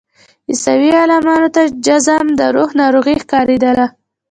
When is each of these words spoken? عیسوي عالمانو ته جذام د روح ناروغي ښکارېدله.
عیسوي 0.49 0.89
عالمانو 0.99 1.47
ته 1.55 1.61
جذام 1.85 2.27
د 2.39 2.41
روح 2.55 2.69
ناروغي 2.81 3.15
ښکارېدله. 3.23 3.85